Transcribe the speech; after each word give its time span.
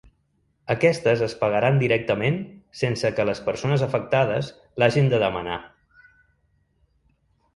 Aquestes 0.75 1.19
es 1.25 1.33
pagaran 1.41 1.75
directament 1.81 2.39
sense 2.79 3.11
que 3.19 3.27
les 3.29 3.41
persones 3.49 3.83
afectades 3.89 4.51
l’hagen 4.83 5.11
de 5.13 5.19
demanar. 5.25 5.59